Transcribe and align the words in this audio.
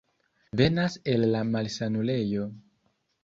Venas 0.61 0.95
el 1.11 1.27
la 1.35 1.43
malsanulejo? 1.51 2.47